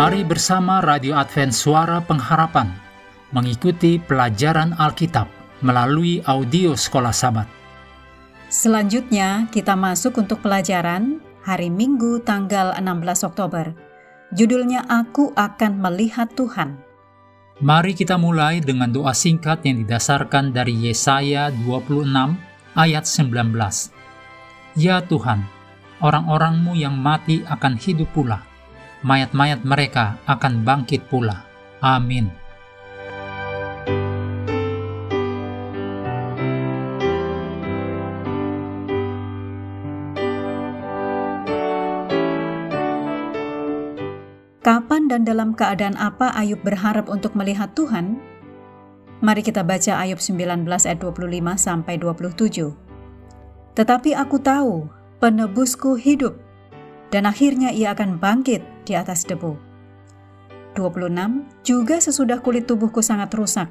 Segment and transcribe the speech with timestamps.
[0.00, 2.72] Mari bersama Radio Advent Suara Pengharapan
[3.36, 5.28] mengikuti pelajaran Alkitab
[5.60, 7.44] melalui audio Sekolah Sabat.
[8.48, 13.76] Selanjutnya kita masuk untuk pelajaran hari Minggu tanggal 16 Oktober.
[14.32, 16.80] Judulnya Aku akan melihat Tuhan.
[17.60, 22.08] Mari kita mulai dengan doa singkat yang didasarkan dari Yesaya 26
[22.72, 24.80] ayat 19.
[24.80, 25.44] Ya Tuhan,
[26.00, 28.48] orang-orangmu yang mati akan hidup pula
[29.00, 31.44] mayat-mayat mereka akan bangkit pula.
[31.80, 32.28] Amin.
[44.60, 48.20] Kapan dan dalam keadaan apa Ayub berharap untuk melihat Tuhan?
[49.24, 52.68] Mari kita baca Ayub 19 ayat 25 sampai 27.
[53.72, 54.84] Tetapi aku tahu
[55.16, 56.36] penebusku hidup
[57.10, 59.58] dan akhirnya ia akan bangkit di atas debu.
[60.78, 61.66] 26.
[61.66, 63.68] Juga sesudah kulit tubuhku sangat rusak,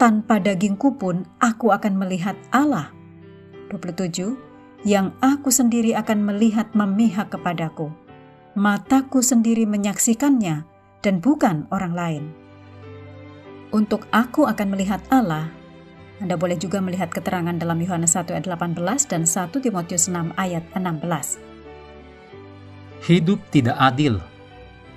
[0.00, 2.90] tanpa dagingku pun aku akan melihat Allah.
[3.68, 4.34] 27.
[4.86, 7.90] Yang aku sendiri akan melihat memihak kepadaku.
[8.54, 10.64] Mataku sendiri menyaksikannya
[11.02, 12.24] dan bukan orang lain.
[13.68, 15.52] Untuk aku akan melihat Allah,
[16.18, 20.64] Anda boleh juga melihat keterangan dalam Yohanes 1 ayat 18 dan 1 Timotius 6 ayat
[20.72, 21.47] 16.
[23.04, 24.18] Hidup tidak adil.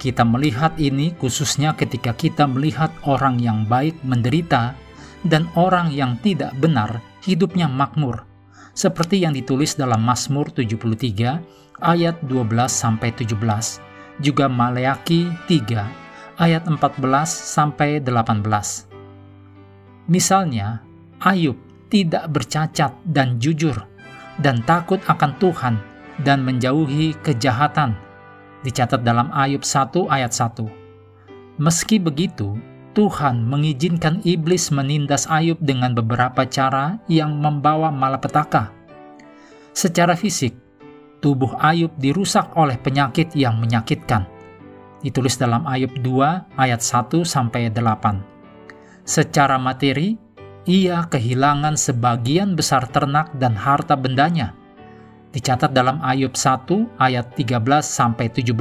[0.01, 4.73] Kita melihat ini khususnya ketika kita melihat orang yang baik menderita
[5.21, 8.25] dan orang yang tidak benar hidupnya makmur.
[8.73, 11.37] Seperti yang ditulis dalam Mazmur 73
[11.83, 13.37] ayat 12 sampai 17,
[14.23, 16.81] juga Maleaki 3 ayat 14
[17.29, 18.41] sampai 18.
[20.09, 20.81] Misalnya,
[21.21, 21.59] Ayub
[21.93, 23.77] tidak bercacat dan jujur
[24.41, 25.75] dan takut akan Tuhan
[26.21, 27.97] dan menjauhi kejahatan.
[28.61, 30.69] Dicatat dalam Ayub 1 ayat 1.
[31.57, 32.57] Meski begitu,
[32.93, 38.69] Tuhan mengizinkan iblis menindas Ayub dengan beberapa cara yang membawa malapetaka.
[39.73, 40.53] Secara fisik,
[41.23, 44.29] tubuh Ayub dirusak oleh penyakit yang menyakitkan.
[45.01, 48.21] Ditulis dalam Ayub 2 ayat 1 sampai 8.
[49.01, 50.13] Secara materi,
[50.69, 54.60] ia kehilangan sebagian besar ternak dan harta bendanya
[55.31, 58.51] dicatat dalam Ayub 1 ayat 13 sampai 17.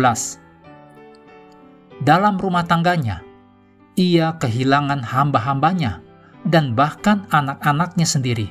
[2.00, 3.20] Dalam rumah tangganya,
[3.98, 6.00] ia kehilangan hamba-hambanya
[6.46, 8.48] dan bahkan anak-anaknya sendiri.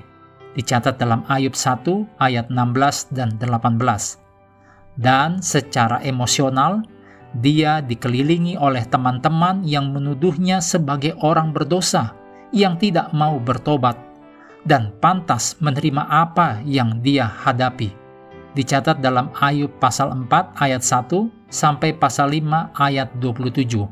[0.53, 4.19] Dicatat dalam Ayub 1 ayat 16 dan 18.
[4.99, 6.83] Dan secara emosional,
[7.39, 12.11] dia dikelilingi oleh teman-teman yang menuduhnya sebagai orang berdosa
[12.51, 13.95] yang tidak mau bertobat
[14.65, 17.98] dan pantas menerima apa yang dia hadapi
[18.57, 23.85] dicatat dalam Ayub pasal 4 ayat 1 sampai pasal 5 ayat 27.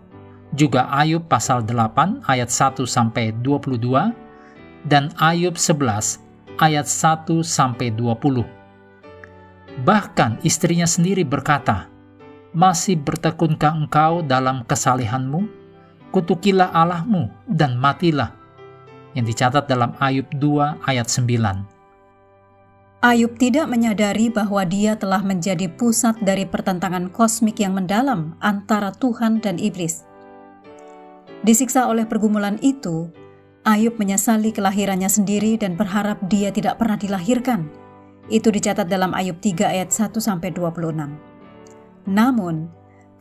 [0.55, 4.13] Juga Ayub pasal 8 ayat 1 sampai 22
[4.87, 6.23] dan Ayub 11
[6.57, 8.45] ayat 1 sampai 20.
[9.77, 11.85] Bahkan istrinya sendiri berkata,
[12.55, 15.45] "Masih bertekunkah engkau dalam kesalehanmu?
[16.09, 18.33] Kutukilah Allahmu dan matilah."
[19.13, 21.76] Yang dicatat dalam Ayub 2 ayat 9.
[22.97, 29.37] Ayub tidak menyadari bahwa dia telah menjadi pusat dari pertentangan kosmik yang mendalam antara Tuhan
[29.37, 30.01] dan iblis.
[31.45, 33.05] Disiksa oleh pergumulan itu,
[33.69, 37.69] Ayub menyesali kelahirannya sendiri dan berharap dia tidak pernah dilahirkan.
[38.33, 41.13] Itu dicatat dalam Ayub 3 ayat 1 sampai 26.
[42.09, 42.65] Namun,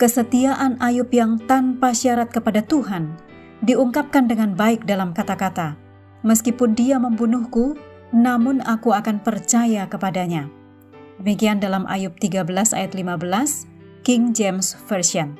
[0.00, 3.12] kesetiaan Ayub yang tanpa syarat kepada Tuhan
[3.60, 5.76] diungkapkan dengan baik dalam kata-kata,
[6.24, 7.76] "Meskipun dia membunuhku,
[8.16, 10.48] namun aku akan percaya kepadanya.
[11.20, 13.68] Demikian dalam Ayub 13 ayat 15,
[14.00, 15.36] King James Version.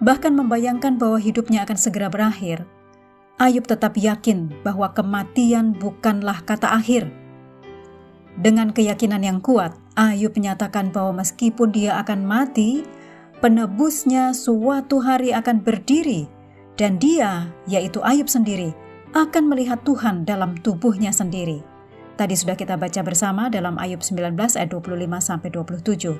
[0.00, 2.64] Bahkan membayangkan bahwa hidupnya akan segera berakhir,
[3.36, 7.12] Ayub tetap yakin bahwa kematian bukanlah kata akhir.
[8.40, 12.88] Dengan keyakinan yang kuat, Ayub menyatakan bahwa meskipun dia akan mati,
[13.44, 16.28] penebusnya suatu hari akan berdiri,
[16.80, 18.72] dan dia, yaitu Ayub sendiri,
[19.12, 21.62] akan melihat Tuhan dalam tubuhnya sendiri.
[22.16, 26.16] Tadi sudah kita baca bersama dalam Ayub 19 ayat 25 sampai 27.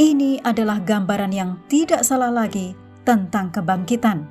[0.00, 2.72] Ini adalah gambaran yang tidak salah lagi
[3.04, 4.24] tentang kebangkitan.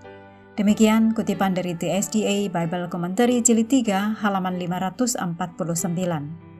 [0.58, 6.52] Demikian kutipan dari TSDA Bible Commentary Jilid 3 halaman 549.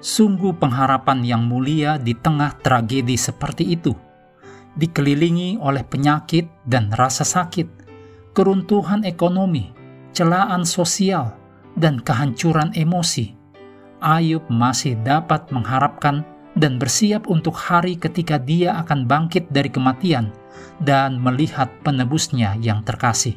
[0.00, 3.92] Sungguh pengharapan yang mulia di tengah tragedi seperti itu,
[4.78, 7.87] dikelilingi oleh penyakit dan rasa sakit,
[8.32, 9.72] keruntuhan ekonomi,
[10.12, 11.36] celaan sosial,
[11.78, 13.38] dan kehancuran emosi,
[13.98, 16.22] Ayub masih dapat mengharapkan
[16.54, 20.30] dan bersiap untuk hari ketika dia akan bangkit dari kematian
[20.82, 23.34] dan melihat penebusnya yang terkasih.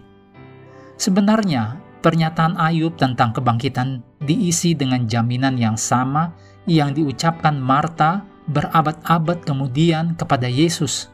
[1.01, 6.33] Sebenarnya, pernyataan Ayub tentang kebangkitan diisi dengan jaminan yang sama
[6.69, 11.09] yang diucapkan Marta berabad-abad kemudian kepada Yesus.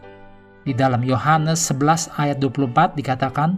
[0.67, 3.55] Di dalam Yohanes 11 ayat 24 dikatakan,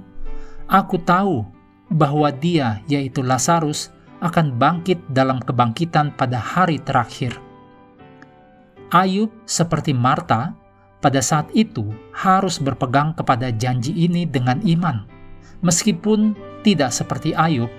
[0.69, 1.49] Aku tahu
[1.89, 3.89] bahwa dia, yaitu Lazarus,
[4.21, 7.33] akan bangkit dalam kebangkitan pada hari terakhir.
[8.93, 10.53] Ayub seperti Marta
[11.01, 15.09] pada saat itu harus berpegang kepada janji ini dengan iman.
[15.65, 17.73] Meskipun tidak seperti Ayub,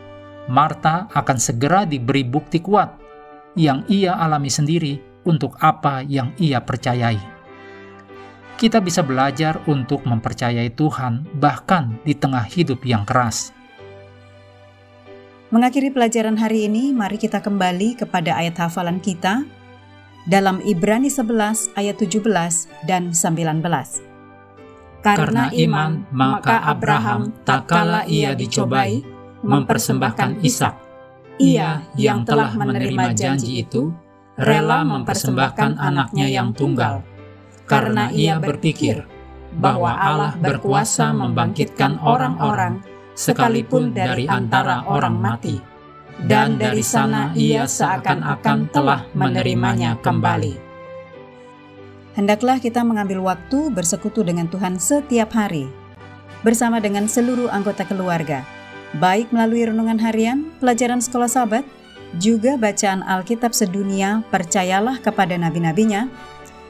[0.51, 2.99] Marta akan segera diberi bukti kuat
[3.55, 7.30] yang ia alami sendiri untuk apa yang ia percayai
[8.61, 13.57] kita bisa belajar untuk mempercayai Tuhan, bahkan di tengah hidup yang keras.
[15.49, 19.49] Mengakhiri pelajaran hari ini, mari kita kembali kepada ayat hafalan kita
[20.29, 23.65] dalam Ibrani 11 ayat 17 dan 19.
[25.01, 29.01] Karena iman, maka Abraham tak kala ia dicobai,
[29.41, 30.77] mempersembahkan Ishak.
[31.41, 33.89] Ia yang telah menerima janji itu,
[34.37, 37.01] rela mempersembahkan anaknya yang tunggal
[37.71, 39.07] karena ia berpikir
[39.63, 42.83] bahwa Allah berkuasa membangkitkan orang-orang
[43.15, 45.63] sekalipun dari antara orang mati,
[46.27, 50.59] dan dari sana ia seakan-akan telah menerimanya kembali.
[52.19, 55.71] Hendaklah kita mengambil waktu bersekutu dengan Tuhan setiap hari,
[56.43, 58.43] bersama dengan seluruh anggota keluarga,
[58.99, 61.63] baik melalui renungan harian, pelajaran sekolah sahabat,
[62.19, 66.11] juga bacaan Alkitab sedunia, percayalah kepada nabi-nabinya,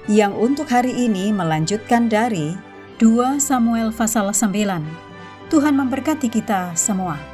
[0.09, 2.57] yang untuk hari ini melanjutkan dari
[2.97, 4.49] 2 Samuel pasal 9.
[5.53, 7.30] Tuhan memberkati kita semua.